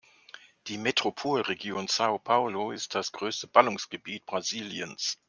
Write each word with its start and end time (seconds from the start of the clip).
Die 0.65 0.79
Metropolregion 0.79 1.85
São 1.87 2.17
Paulo 2.17 2.71
ist 2.71 2.95
das 2.95 3.11
größte 3.11 3.45
Ballungsgebiet 3.45 4.25
Brasiliens. 4.25 5.19